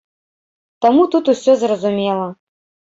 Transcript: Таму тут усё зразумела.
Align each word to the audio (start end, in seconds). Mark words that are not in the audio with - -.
Таму 0.85 1.03
тут 1.17 1.31
усё 1.35 1.57
зразумела. 1.67 2.27